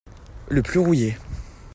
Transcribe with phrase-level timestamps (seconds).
[0.49, 1.15] Le plus rouillé.